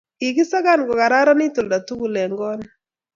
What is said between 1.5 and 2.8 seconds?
oldo tugul eng' koot ni